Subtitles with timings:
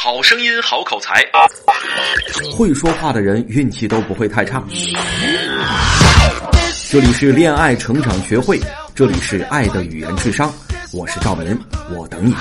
[0.00, 1.24] 好声音，好口才，
[2.56, 4.62] 会说话的人运气都不会太差。
[6.88, 8.60] 这里是恋爱成长学会，
[8.94, 10.52] 这里是爱的语言智商，
[10.94, 11.58] 我是赵文，
[11.96, 12.32] 我等你。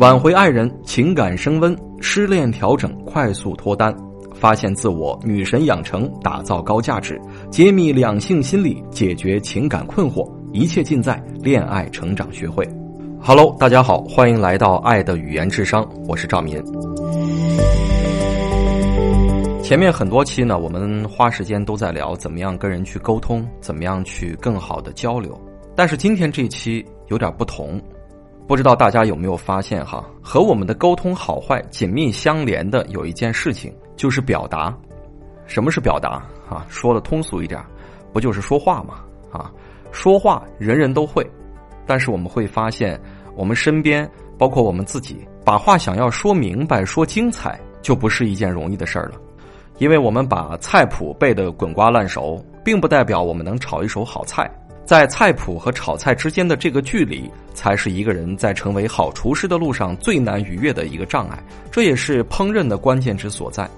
[0.00, 3.94] 挽回爱人，情感升温，失恋调整，快速脱单，
[4.34, 7.20] 发现自我，女神养成，打造高价值，
[7.52, 12.68] 揭秘两性心理，解决情感困惑，一切尽在恋爱成长学会。
[13.26, 16.62] Hello，大家好，欢迎来到爱的语言智商，我是赵民。
[19.62, 25.40] 前面很多期呢，我们花时间都在聊怎么样跟人去沟通，怎么样去更好的交流。
[25.74, 27.80] 但是今天这期有点不同，
[28.46, 30.04] 不知道大家有没有发现哈？
[30.20, 34.76] 和我们的沟通好坏紧密相连的有一件事情，就是表达。
[35.46, 36.66] 什么是表达啊？
[36.68, 37.58] 说的通俗一点，
[38.12, 38.96] 不就是说话吗？
[39.32, 39.50] 啊，
[39.92, 41.26] 说话人人都会。
[41.86, 43.00] 但是我们会发现，
[43.36, 49.14] 我们身边，包括我们自己，把话想要说明白、说精彩，就不是一件容易的事儿了。
[49.78, 54.50] 因为我们把菜谱背得滚瓜烂熟，并不代表我们能炒一手好菜。
[54.84, 61.42] 在菜谱和炒菜之间的这个距离，才是一个人在成为好厨师的路上最难逾越的一个障碍。
[61.70, 63.68] 这也是烹饪的关键之所在。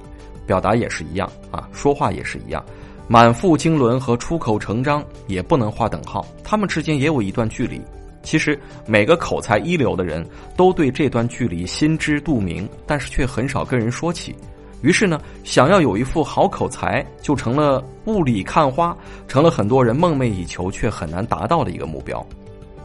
[0.46, 2.64] 表达也是一样啊，说话也是一样。
[3.08, 7.80] 满腹经纶和出口成章也不能划等号，他们之间也有一段距离。
[8.26, 14.34] 其实每个口才一流的人都对这段距离心知肚明，但是却很少跟人说起。
[14.82, 18.94] 于是呢，想要有一副好口才，就成了雾里看花，
[19.28, 22.24] 成了很多人梦寐以求却很难达到的一个目标。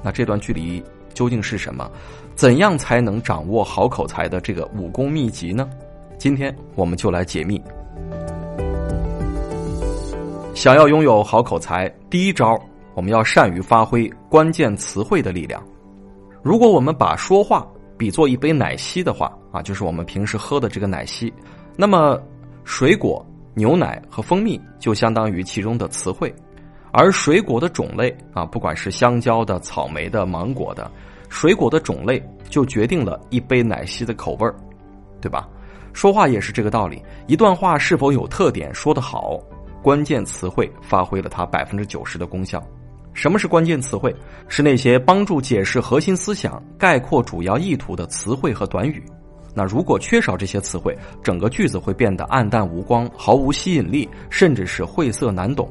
[0.03, 0.81] 那这段距离
[1.11, 1.89] 究竟是什么？
[2.35, 5.67] 怎样才能掌握好口才的这个武功秘籍呢？
[6.19, 7.59] 今天我们就来解密。
[10.53, 12.61] 想要拥有好口才，第一招。
[12.93, 15.63] 我们要善于发挥关键词汇的力量。
[16.43, 21.31] 如果我们把说话比作一杯奶昔的话，啊，就是我们平时喝的这个奶昔，
[21.77, 22.19] 那么
[22.63, 26.33] 水果、牛奶和蜂蜜就相当于其中的词汇，
[26.91, 30.89] 而水果的种类啊，不管是香蕉的、草莓的、芒果的，
[31.29, 34.55] 水果的种类就决定了一杯奶昔的口味儿，
[35.21, 35.47] 对吧？
[35.93, 39.37] 说话也是这个道理，一段话是否有特点，说得好，
[39.83, 42.63] 关键词汇发挥了它百分之九十的功效。
[43.13, 44.15] 什么是关键词汇？
[44.47, 49.03] 是那些帮助解释核心思想、概括主要意图的词汇和短语。
[49.53, 55.69] 那如果缺少这些词汇，整个句子会变得暗淡无光、毫无吸引力，甚至是晦涩难懂。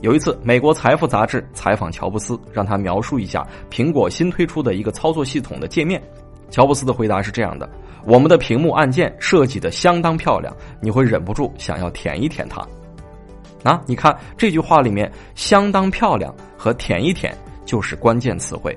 [0.00, 6.02] 有一次，美国财富杂志采访乔布斯，让他描述一下苹果新推出的一个操作系统的界面。
[6.50, 7.68] 乔布斯的回答是这样的
[8.06, 12.66] ：“我们的屏幕按键设计的相当漂亮，你会忍不住想要舔一舔它。”
[13.64, 17.36] 啊，你看这句话里面“相当漂亮”和“舔一舔”
[17.66, 18.76] 就是关键词汇，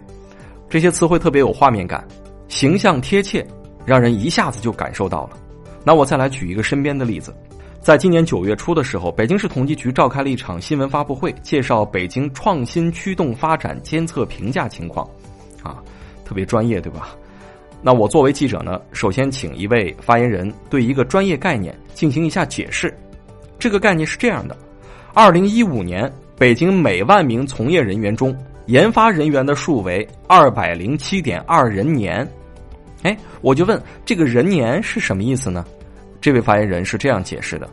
[0.69, 2.05] 这些词汇特别有画面感，
[2.47, 3.45] 形象贴切，
[3.85, 5.37] 让人一下子就感受到了。
[5.83, 7.33] 那我再来举一个身边的例子，
[7.79, 15.07] 在今年九月初的时候，北京市统计局召开了一场新闻发布会，介绍北京创新驱动发展监测评价情况，
[15.63, 15.77] 啊，
[16.25, 17.15] 特别专业，对吧？
[17.83, 22.95] 那我作为记者呢，首先请一位发言人对一个专业概念进行一下解释，
[23.57, 24.55] 这个概念是这样的。
[25.13, 28.33] 二零一五年，北京每万名从业人员中，
[28.67, 32.25] 研发人员的数为二百零七点二人年。
[33.03, 35.65] 哎，我就问这个人年是什么意思呢？
[36.21, 37.67] 这位发言人是这样解释的，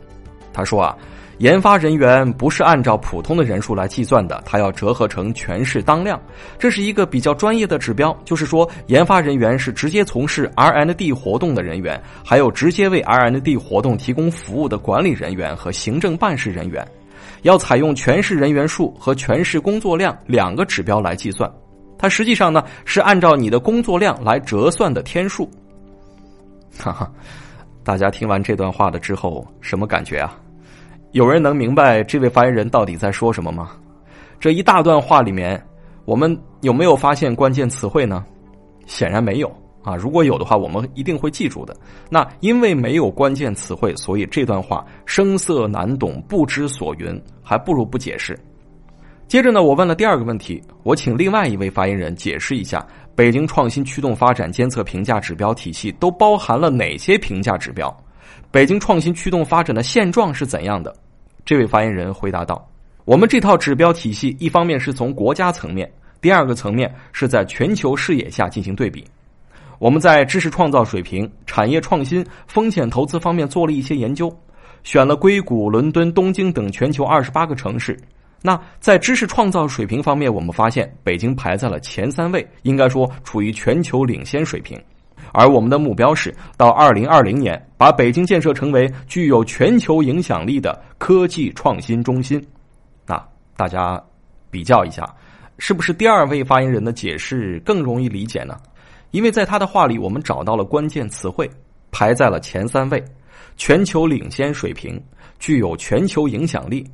[0.51, 0.97] 他说啊，
[1.37, 6.19] 研发人员不是按照普通的人数来计算的，他要折合成全市当量，
[6.57, 8.13] 这是一个比较专业的指标。
[8.25, 16.85] 就是说，研发人员是直接从事 R&D 活动的人员，还有直接为 R&D 活动提供服务的管理人员和行政办事人员。
[17.41, 21.51] 要采用全市人员数和全市工作量两个指标来计算，
[21.97, 25.49] 它实际上呢是按照你的工作量来折算的天数。
[26.77, 27.11] 哈哈，
[27.83, 30.39] 大家听完这段话的之后什么感觉啊？
[31.11, 33.71] 有人能明白这位发言人到底在说什么吗？
[34.39, 35.61] 这一大段话里面，
[36.05, 38.23] 我们有没有发现关键词汇呢？
[38.85, 39.51] 显然没有。
[39.81, 41.75] 啊，如果有的话，我们一定会记住的。
[42.09, 48.37] 那因为没有关键词汇，所以这段话声色难懂，不知所云，还不如不解释。
[49.27, 52.85] 接着呢，我问了第二个问题，我请另外一位发言人解释一下
[53.15, 57.95] 北京创新驱动发展监测评价指标体系都包含了哪些评价指标？
[58.51, 60.93] 北京创新驱动发展的现状是怎样的？
[61.45, 62.67] 这位发言人回答道
[63.05, 65.89] ：“我们这套指标体系，一方面是从国家层面，
[66.19, 69.05] 第二个层面是在全球视野下进行对比。”
[69.79, 74.29] 我们在知识创造水平、产业创新、风险投资方面做了一些研究，
[74.83, 77.97] 选了硅谷、伦敦、东京等全球二十八个城市，
[78.41, 84.77] 那在知识创造水平方面，我们发现北京排在了前三位，应该说处于全球领先水平。
[85.31, 92.45] 而我们的目标是到二零二零年，把北京建设成为具有全球影响力的科技创新中心。
[93.05, 93.17] 那
[93.55, 94.01] 大家
[94.51, 95.07] 比较一下，
[95.57, 98.57] 是不是第二位发言人的解释更容易理解呢？
[99.11, 101.49] 因为在他的话里，我们找到了关键词汇，
[101.91, 103.03] 排在了前三位，
[103.57, 105.01] 全球领先水平，
[105.39, 106.85] 具有全球影响力。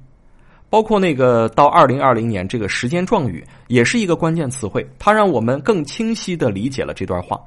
[0.69, 7.39] 包括那个到二零二零年这个时间状语，也是一个关键词汇，它让我们更清晰的理解了这段话。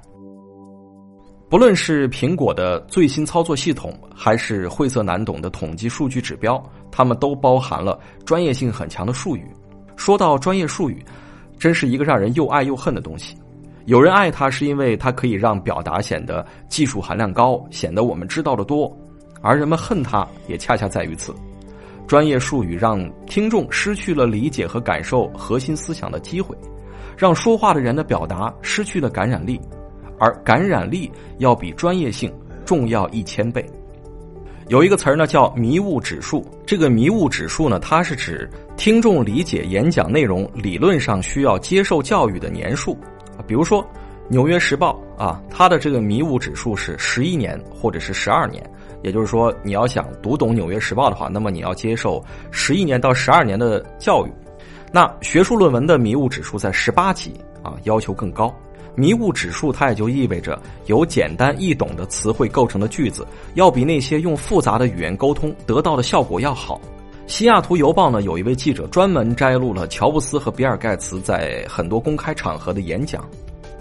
[1.50, 9.44] 不论是苹果的最新操作系统，还是晦涩难懂的统计数据指标，它们都包含了专业性很强的术语。
[9.96, 11.02] 说到专业术语，
[11.58, 13.36] 真是一个让人又爱又恨的东西。
[13.88, 18.86] 有人爱它，是因为它可以让表达显得技术含量高，显得我们知道的多；
[19.40, 21.34] 而人们恨它，也恰恰在于此。
[22.06, 26.54] 专业术语让听众失去了理解和感受核心思想的机会，
[27.16, 29.58] 让说话的人的表达失去了感染力，
[30.18, 32.30] 而感染力要比专业性
[32.66, 33.64] 重要一千倍。
[34.68, 42.94] 有一个词儿呢叫迷雾指数，这个迷雾指数呢，它是指听众理解演讲内容理论上需要接受教育的年数。
[43.48, 43.82] 比如说，
[44.28, 48.62] 《纽约时报》啊，它的这个迷雾指数是十一年或者是十二年。
[49.02, 54.32] 也就是说，你要想读懂《纽约时报》的话，那么你要接受十一年到十二年的教育。
[54.92, 58.54] 那学术论文的迷雾指数在十八级啊，要求更高。
[58.94, 66.80] 迷雾指数它也就意味着由简单易懂的词汇构成的句子，要比那些用复杂的语言沟通得到的效果要好。
[67.28, 73.22] 西雅图邮报呢，有一位记者专门摘录了乔布斯和比尔盖茨在很多公开场合的演讲，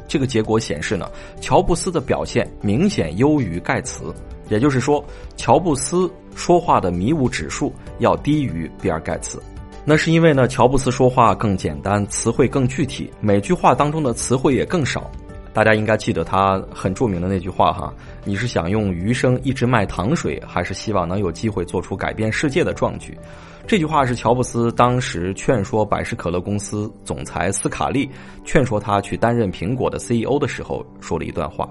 [0.06, 1.10] 这个结果显示呢，
[1.40, 4.14] 乔布斯的表现明显优于盖茨。
[4.50, 5.04] 也就是说，
[5.38, 9.42] 乔布斯说话的迷雾指数要低于比尔盖茨，
[9.86, 15.10] 那是因为呢，乔布斯说话更简单，词汇更具体，每句话当中的词汇也更少。
[15.58, 17.92] 大家应该记得他很著名的那句话哈
[18.24, 23.18] ：“你是想用余生一直卖糖水，还是希望能有机会做出改变世界的壮举？”
[23.66, 28.08] 这句话是乔布斯当时劝说百事可乐公司总裁斯卡利
[28.46, 31.68] 劝说他去担任苹果的 CEO 的时候说了一段话。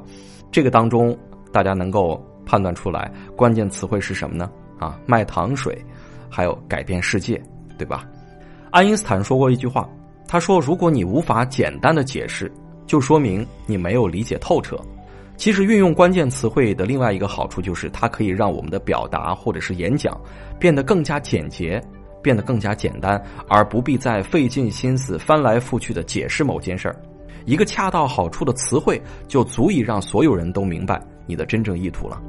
[0.50, 1.16] 这个当中，
[1.52, 2.20] 大家能够。
[2.48, 4.48] 判断出来关键词汇是什么呢？
[4.78, 5.76] 啊，卖糖水，
[6.30, 7.42] 还有改变世界，
[7.76, 8.04] 对吧？
[8.70, 9.88] 爱因斯坦说过一句话，
[10.28, 12.48] 他说：“如果你无法简单的解释，
[12.86, 14.78] 就说明你没有理解透彻。”
[15.36, 20.18] 其实运用关键词汇的另外一个好处就是，它可以让我们的表达或者是演讲
[20.58, 21.78] 变得更加简洁，
[22.22, 26.96] 变得更加简单，而不必再费尽心思翻来覆去的解释某件事儿。
[27.44, 30.98] 一个恰到好处的词汇，就足以让所有人都明白。
[31.26, 32.22] 你的真正意图了。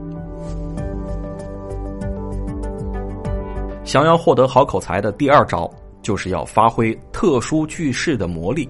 [3.86, 5.69] 想要获得好口才的第二招，
[6.01, 8.68] 就是要发挥特殊句式的魔力。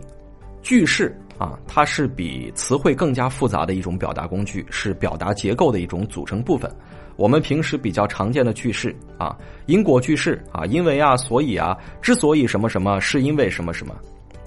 [0.62, 6.70] 句式啊，它是比词汇更加复杂的一种表达工具，是表达结构的一种组成部分。
[7.16, 9.36] 我们平时比较常见的句式啊，
[9.66, 13.96] 因果句式啊，因为啊，所以啊，之所以什么什么，是因为什么什么。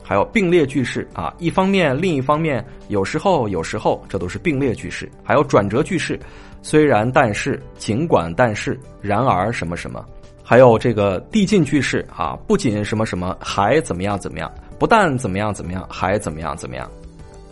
[0.03, 5.09] 还有并列句式啊，一方面，另一方面，有时候，有时候，这都是并列句式。
[5.23, 6.19] 还有转折句式，
[6.63, 10.05] 虽然，但是，尽管，但是，然而，什么什么。
[10.43, 16.91] 还有这个递进句式啊，不仅什么什么，还怎么样怎么样，不但怎么样怎么样，还怎么样怎么样。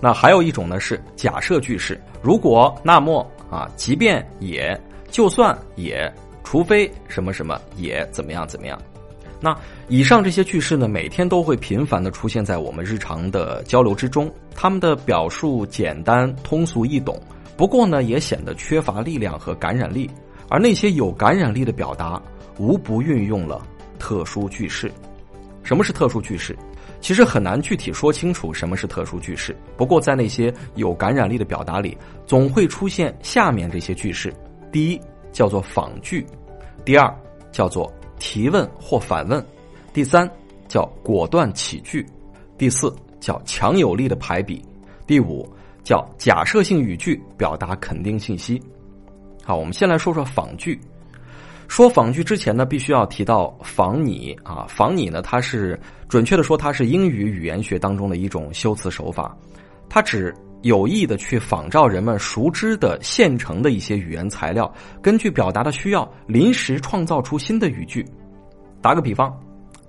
[0.00, 6.10] 那还有一种呢是假设句式，如果，那么啊，即便，也，就算，也，
[6.42, 8.80] 除非什么什么，也怎么样怎么样。
[9.40, 9.54] 那
[9.88, 14.32] 以上这些句式呢，每天都会频繁的出现在我们日常的交流之中。
[14.54, 17.20] 他们的表述简单通俗易懂，
[17.58, 20.10] 不过呢，也显得缺乏力量和感染力。
[20.48, 22.20] 而那些有感染力的表达，
[22.56, 23.60] 无不运用了
[23.98, 24.90] 特殊句式。
[25.62, 26.56] 什么是特殊句式？
[27.00, 29.56] 其实很难具体说清楚什么是特殊句式。
[29.76, 34.34] 不过在那些有感染力的表达里，总会出现下面这些句式：
[34.72, 35.00] 第一，
[35.32, 36.24] 叫做仿句；
[36.84, 37.14] 第二，
[37.52, 37.92] 叫做。
[38.20, 39.40] 提问或反问，
[39.92, 40.28] 第三
[40.66, 42.04] 叫果断起句，
[42.58, 44.60] 第四叫强有力的排比，
[45.06, 45.48] 第五
[45.84, 48.60] 叫假设性语句表达肯定信息。
[49.44, 50.80] 好，我们先来说说仿句。
[51.68, 54.66] 说仿句之前呢，必须要提到仿拟啊。
[54.68, 59.36] 仿拟呢，它是准确的说，它是英语语言学当中的一种修辞手法，
[59.88, 60.34] 它指。
[60.62, 64.68] 有意的去仿照人们熟知的现成的一些语言材料，
[65.00, 68.04] 根据表达的需要，临时创造出新的语句。
[68.82, 69.32] 打个比方，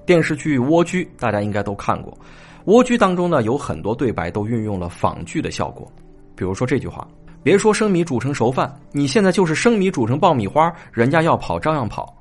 [0.05, 2.13] 电视剧《蜗居》大家应该都看过，
[2.65, 5.91] 《蜗居》当中呢有很多对白都运用了仿句的效果。
[6.35, 7.07] 比如说这句话
[7.49, 12.15] ：“别说生米煮成熟饭，你现在就是生米煮成爆米花，人家要跑照样跑。”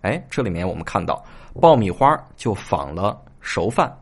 [0.00, 1.22] 哎，这里面我们看到
[1.60, 3.94] 爆米花就仿了熟饭，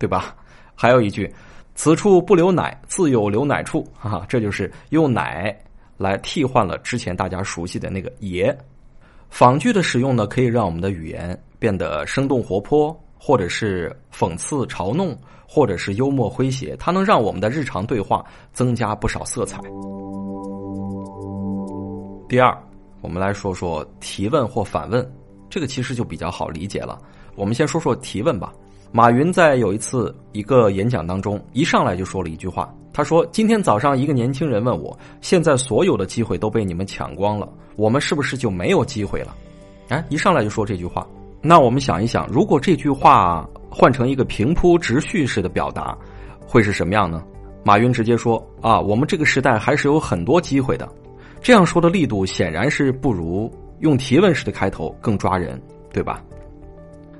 [0.00, 0.34] 对吧？
[0.74, 1.32] 还有一句
[1.76, 5.56] “此处不留奶，自有留奶处”，哈哈，这就是用奶
[5.96, 8.52] 来替换了之前大家熟悉的那个“爷”。
[9.30, 15.14] 仿句的使用呢，可以让我们的语言变得生动活泼，或者是讽刺嘲弄，
[15.46, 18.24] 或者是幽默诙谐，它能让我们的日常对话
[18.54, 19.60] 增加不少色彩。
[22.26, 22.56] 第二，
[23.02, 25.06] 我们来说说提问或反问，
[25.50, 26.98] 这个其实就比较好理解了。
[27.36, 28.50] 我们先说说提问吧。
[28.92, 32.74] 马云在有一次一个演讲当中，一上来就说了一句话。
[32.92, 39.36] 他说：“今天早上一个年轻人问我，现在所有的机会都被你们抢光了，我们是不是就没有机会了？”
[39.90, 41.06] 哎，一上来就说这句话。
[41.42, 45.96] 那我们想一想，如果这句话换成一个平铺直叙式的表达，
[46.46, 47.22] 会是什么样呢？
[47.64, 50.88] 马云直接说：“啊，我们这个时代还是有很多机会的。”
[51.40, 55.60] 这样说的力度显然是不如用提问式的开头更抓人，
[55.92, 56.22] 对吧？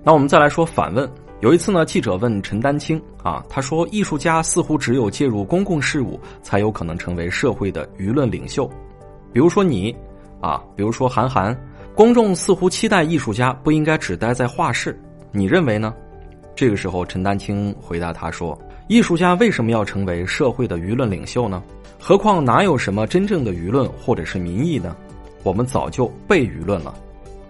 [0.03, 1.11] 那我们再来说反问。
[1.41, 8.69] 有一次呢，记者问陈丹青啊，他说：“艺术家似乎只有介入公共事务，才有可能成为社会的舆论领袖。
[9.33, 9.97] 比如说你，
[10.43, 11.59] 啊，比如说韩寒，
[12.01, 14.99] 公众似乎期待艺术家不应该只待在画室，
[15.33, 15.93] 你认为呢？”
[16.57, 21.63] 这个时候，陈丹青回答他说：“艺术家为什么要成为社会的舆论领袖呢？
[22.01, 24.97] 何况哪有什么真正的舆论或者是民意呢？
[25.43, 26.95] 我们早就被舆论了。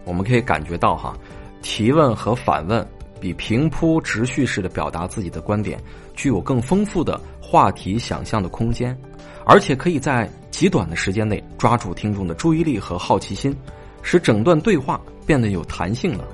[0.04, 1.16] 我们可以感觉到哈，
[1.62, 2.84] 提问和反问。”
[3.20, 5.78] 比平铺直叙式的表达自己的观点，
[6.16, 8.98] 具有更丰富的话题想象的空间，
[9.44, 13.54] 而且可以在极短的时间内抓住听众的注意力和好奇心，
[14.02, 16.24] 使整段对话变得有弹性了。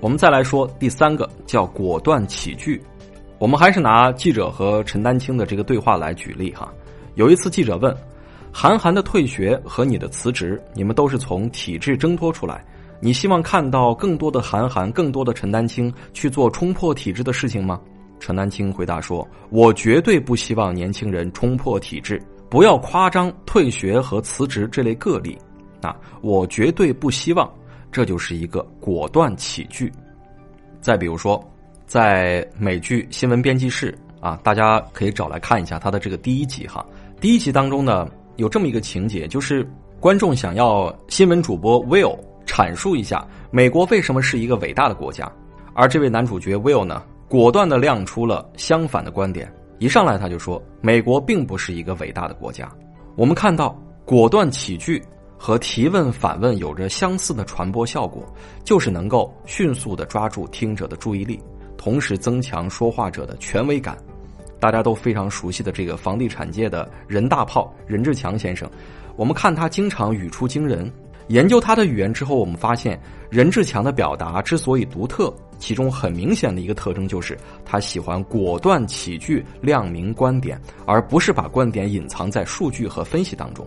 [0.00, 2.82] 我们再来说第三个，叫果断起句。
[3.38, 6.72] 我们还是拿记者和陈丹青的这个对话来举例哈。
[7.14, 7.94] 有一次记者问
[8.52, 12.64] ：“韩寒的退学和你的辞职，你们都是从体制挣脱出来。”
[13.00, 17.78] 你希望看到更多的韩寒、更多的陈丹青去做冲破体制的事情吗？
[18.18, 22.22] 陈丹青回答说：“我绝对不希望年轻人冲破体制，
[22.54, 25.36] 不要夸张退学和辞职这类个例。
[25.82, 27.52] 啊，我绝对不希望，
[27.90, 29.90] 这就是一个果断起句。
[30.80, 31.44] 再比如说，
[31.84, 33.92] 在美剧《新闻编辑室》
[34.24, 36.86] 啊，大家可以找来看一下它的这个第一集哈。
[37.20, 39.68] 第一集当中呢，有这么一个情节，就是
[39.98, 42.16] 观众想要新闻主播 Will。
[42.46, 45.28] 阐述一下美国为什么是一个伟大的国家，
[45.74, 49.52] 而这位男主角 Will 呢，果断的亮出了相反的观点。
[49.84, 52.66] 一上来他就说，美国并不是一个伟大的国家。
[53.16, 55.02] 我们看到，果断起句
[55.36, 58.24] 和提问反问有着相似的传播效果，
[58.64, 61.38] 就是能够迅速的抓住听者的注意力，
[61.76, 63.94] 同时增强说话者的权威感。
[64.58, 68.66] 大家都非常熟悉的这个房地产界的任大炮任志强先生，
[69.16, 70.90] 我们看他经常语出惊人。
[71.28, 73.00] 研究他的语言之后，我们发现
[73.30, 83.66] 任志强的表达之所以独特，其中很明显的一个特征就是他喜欢果断起句，亮明观点，而不是把观点隐藏在数据和分析当中。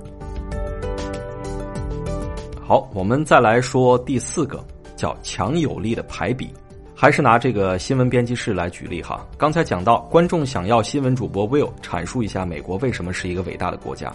[2.63, 4.63] 好，我们再来说第四个，
[4.95, 6.53] 叫强有力的排比，
[6.93, 9.25] 还是拿这个新闻编辑室来举例哈。
[9.35, 14.13] 刚才讲到，观众想要新闻主播 Will 阐述一下美国为什么是一个伟大的国家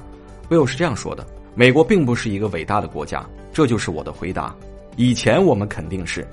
[0.48, 1.26] ，Will 是这样说的。
[1.54, 4.54] 美国并不是一个伟大的国家，这就是我的回答。
[4.96, 6.26] 以前我们肯定是，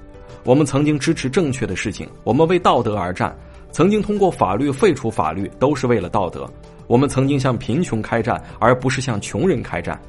[0.45, 3.35] 我们曾经支持正确的事情，我们为道德而战，
[3.69, 6.49] 曾经通过法律废除法律，都是为了道德。
[6.87, 9.99] 我们曾经向贫穷开战，而不是向穷人开战。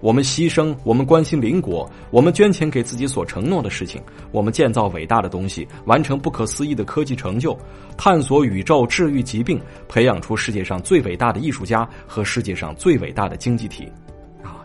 [0.00, 4.00] 我们牺牲，我们关心邻国，我们捐钱给自己所承诺的事情，
[4.30, 7.58] 我们建造伟大的东西，完成不可思议的科技成就，
[7.98, 13.86] 探索宇宙，治愈疾病，培养出世界上最伟大的艺术家和世界上最伟大的经济体。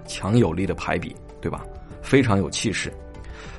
[0.05, 1.65] 强有力的排比，对吧？
[2.01, 2.93] 非常有气势。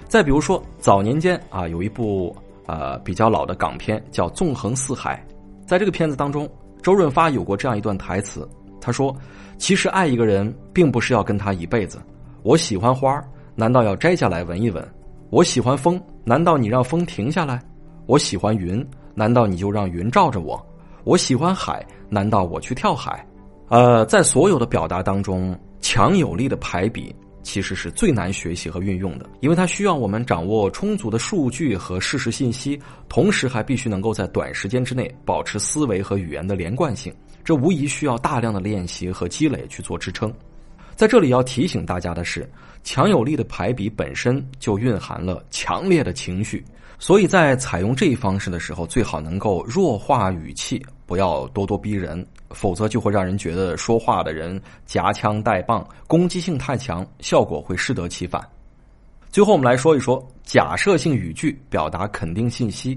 [0.08, 2.34] 再比如说，早年间啊，有一部
[2.66, 5.20] 呃比较老的港片叫《纵横四海》。
[5.66, 6.48] 在这个片子当中，
[6.80, 8.48] 周润发有过这样一段台词，
[8.80, 9.14] 他说
[9.58, 12.00] ：“其实爱一个人，并不是要跟他一辈子。
[12.44, 13.20] 我喜欢花，
[13.56, 14.88] 难道要摘下来闻一闻？
[15.30, 17.60] 我喜欢风，难道你让风停下来？
[18.06, 20.64] 我喜欢云，难道你就让云罩着我？
[21.02, 23.26] 我喜欢海，难道我去跳海？
[23.68, 25.52] 呃，在所有的表达当中。”
[25.88, 27.14] 强有力的排比
[27.44, 32.76] 其实是最难学习和运用的，因为它需要我们掌握充足的数据和事实信息，
[33.08, 37.14] 同时还必须能够在短时间之内保持思维和语言的连贯性。
[37.44, 40.28] 这无疑需要大量的练习和积累去做支撑。
[40.96, 42.50] 在这里要提醒大家的是，
[42.82, 46.64] 强有力的排比本身就蕴含了强烈的情绪，
[46.98, 52.26] 所以在采用这一方式的时候，最好能够弱化语气，不要咄咄逼人。
[52.50, 58.40] 否则就会让人觉得说话的人夹枪带棒，攻击性太强，效果会适得其反。
[59.30, 62.96] 最后，我们来说一说假设性语句表达肯定信息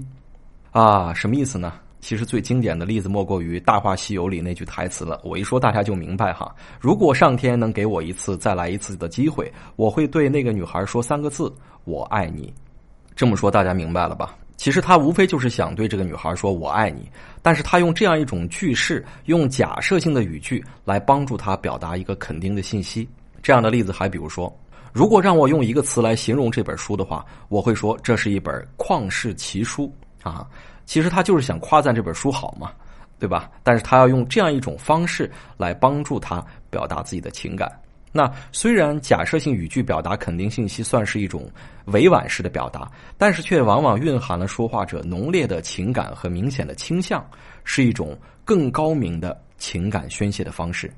[0.70, 1.74] 啊，什么意思呢？
[2.00, 5.20] 其实最经典的例子莫过于《大话西游》里那句台词了。
[5.22, 6.54] 我一说大家就明白哈。
[6.80, 11.52] 如果上天能给我一次再来一次的机会，我会对那个女孩说三个字
[11.84, 12.52] ：“我爱你。”
[13.14, 14.34] 这么说大家明白了吧？
[14.56, 17.10] 其实他无非就是想对这个女孩说“我爱你”，
[17.42, 23.08] 但是他用这样一种句式，用假设性的语句来帮助他表达一个肯定的信息。
[23.42, 24.54] 这样的例子还比如说，
[24.92, 29.90] 如果让我用一个词来形容这本书的话，我会说这是一本旷世奇书
[30.22, 30.46] 啊。
[30.90, 32.72] 其实他就是想夸赞这本书好嘛，
[33.16, 33.48] 对吧？
[33.62, 37.70] 但是他要用这样一种方式来帮助他表达自己的情感。
[38.10, 41.48] 那虽然假设性语句表达肯定信息算是一种
[41.84, 47.24] 委婉式的表达，但是却往往蕴含了说话者浓烈的情感和明显的倾向，
[47.62, 50.92] 是一种更高明的情感宣泄的方式。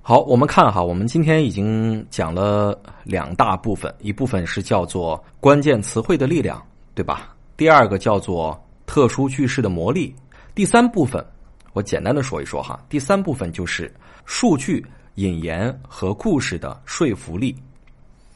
[0.00, 6.64] 好，我们看哈，我们今天已经讲了两大部分，一部分是叫做关键词汇的力量，
[6.94, 7.34] 对吧？
[7.56, 8.56] 第二个叫做。
[8.86, 10.14] 特殊句式的魔力。
[10.54, 11.24] 第三部分，
[11.72, 12.82] 我简单的说一说哈。
[12.88, 13.92] 第三部分就是
[14.24, 14.84] 数据、
[15.16, 17.54] 引言和故事的说服力。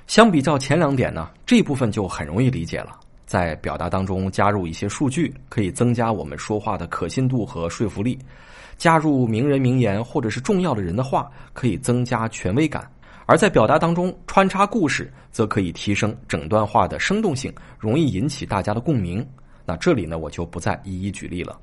[0.06, 2.98] 相比较前两点呢，这部分就很容易理解了。
[3.24, 8.18] 在表达当中加入一些数据，可以增加我们说话的可信度和说服力；
[8.76, 12.82] 加入名人名言或者是重要的人的话，可以增加权威感；
[13.26, 19.24] 而在表达当中穿插故事，则可以提升整段话的生动性，容易引起大家的共鸣。
[19.70, 21.56] 那这里呢，我就不再一一举例了。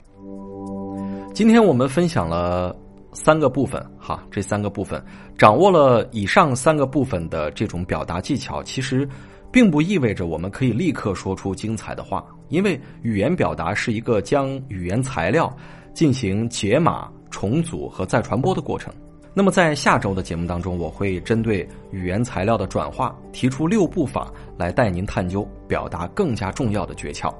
[1.33, 2.73] 今天我们分享了
[3.11, 5.03] 三个部分，哈，这三个部分
[5.37, 9.05] 掌握了以上三个部分的这种表达技巧，其实
[9.51, 15.53] 并不意味着我们可以立刻说出精彩的话，因为语言表达是一个将语言材料
[15.93, 18.93] 进行解码、重组和再传播的过程。
[19.33, 27.35] 那么在下周的节目当中，我会针对语言材料的转化，提出六步法来带您探究表达更加重要的诀窍。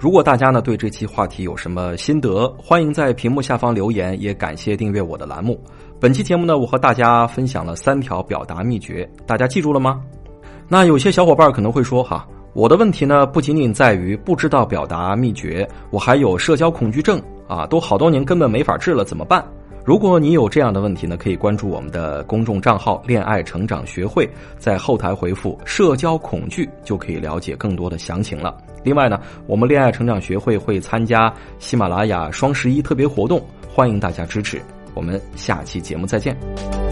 [0.00, 5.62] 如果大家呢对这期话题有什么心得，欢迎在屏幕下方留言，也感谢订阅我的栏目。
[6.00, 10.00] 本期节目呢，我和大家分享了三条表达秘诀，大家记住了吗？
[10.68, 19.46] 那有些小伙伴可能会说哈，我的问题呢不仅仅在于不知道表达秘诀，我还有社交恐惧症啊，都好多年根本没法治了，怎么办？
[19.84, 28.56] 如果你有这样的问题呢，可以关注我们的公众账号“恋爱成长学会”，在后台回复“社交恐惧”就可以了解更多的详情了。
[28.82, 34.60] 另外呢，我们恋爱成长学会会参加喜马拉雅双十一特别活动，欢迎大家支持。
[34.94, 36.89] 我们下期节目再见。